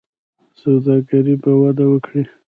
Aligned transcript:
سوداګري 0.61 1.35
به 1.43 1.51
وده 1.61 1.85
وکړي. 1.89 2.23